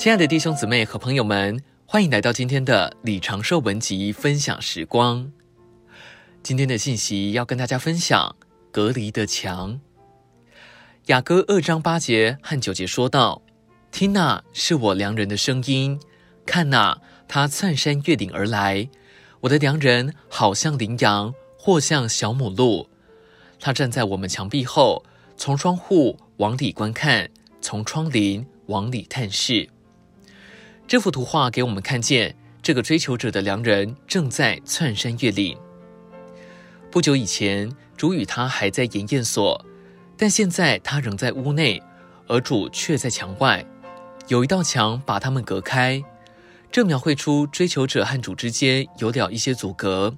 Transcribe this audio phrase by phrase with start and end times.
[0.00, 5.30] 亲爱的弟兄姊妹和朋友们，欢迎来到今天的李长寿文集分享时光。
[6.42, 8.34] 今天的信息要跟大家分享
[8.72, 9.78] 隔离的墙。
[11.08, 13.42] 雅歌二章八节和九节说道
[13.92, 15.98] ：“听哪，是我良人的声音；
[16.46, 16.98] 看哪，
[17.28, 18.88] 他窜山越岭而来。
[19.40, 22.88] 我的良人好像羚羊，或像小母鹿。
[23.60, 25.04] 他站在我们墙壁后，
[25.36, 27.28] 从窗户往里观看，
[27.60, 29.68] 从窗棂往里探视。”
[30.90, 35.56] 这幅图画给我们看见，这个追求者的良人正在窜山越岭。
[36.90, 39.64] 不久以前，主与他还在严验所，
[40.16, 41.80] 但现在他仍在屋内，
[42.26, 43.64] 而主却在墙外。
[44.26, 46.02] 有一道墙把他们隔开，
[46.72, 50.16] 这描绘出追求者和主之间有了一些阻隔。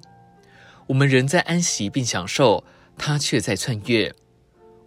[0.87, 2.63] 我们仍在安息并享受，
[2.97, 4.11] 他却在窜越。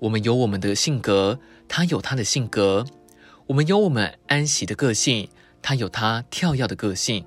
[0.00, 2.84] 我们有我们的性格，他有他的性格。
[3.46, 5.28] 我们有我们安息的个性。
[5.66, 7.26] 他有他跳跃的个性，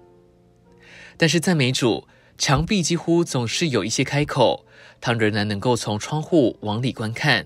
[1.17, 4.65] 但是赞美主，墙壁几乎总是有一些开口，
[5.01, 7.45] 他仍然能够从窗户往里观看，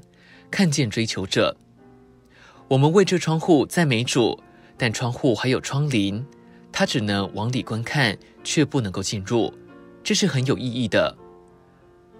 [0.51, 1.57] 看见追求者。
[2.67, 4.39] 我们为这窗户赞美主，
[4.77, 6.23] 但窗户还有窗棂，
[6.71, 9.51] 他只能往里观看，却不能够进入，
[10.03, 11.17] 这是很有意义的。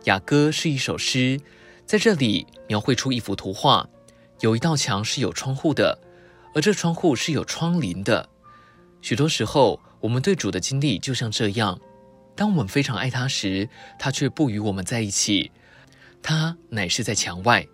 [0.06, 1.40] 雅歌是一首诗，
[1.86, 3.88] 在这里描绘出一幅图画，
[4.40, 6.00] 有一道墙是有窗户的，
[6.56, 8.30] 而这窗户是有窗棂的。
[9.04, 11.78] 许多时候，我们对主的经历就像这样：
[12.38, 13.68] 当我们非常爱他时，
[14.00, 15.52] 他却不与我们在一起，
[16.22, 17.68] 他乃是在墙外。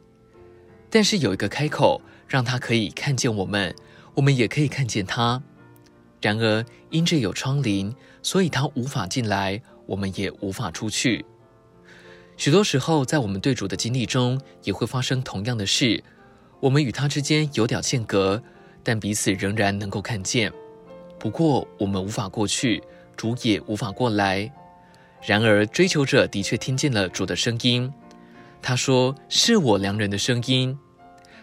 [0.90, 3.76] 但是有一个开口，让他可以看见我们，
[4.16, 5.44] 我们也可以看见他。
[6.20, 7.94] 然而，因着有窗棂，
[8.24, 11.24] 所以他无法进来，我们也无法出去。
[12.38, 16.04] 许多时候，在我们对主的经历中，也会发生同样的事。
[16.60, 18.42] 我们与他之间有点间隔，
[18.84, 20.52] 但彼此仍然能够看见。
[21.20, 22.82] 不过，我们无法过去，
[23.18, 24.52] 主也无法过来。
[25.22, 27.92] 然而，追求者的确听见了主的声音。
[28.62, 30.78] 他说：“是我良人的声音。”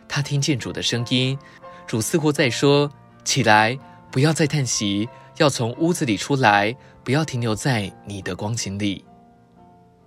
[0.08, 1.38] 他听见主的声音，
[1.86, 2.90] 主似乎在说
[3.22, 3.78] ：“起来，
[4.10, 9.04] 不要再叹息，要从屋子里出来，不要停留在你的光景里。”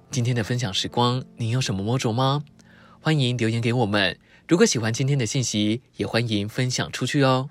[0.09, 2.43] 今天的分享时光，您有什么摸着吗？
[2.99, 4.17] 欢迎留言给我们。
[4.47, 7.49] 如果喜欢今天的信息，也欢迎分享出去哦。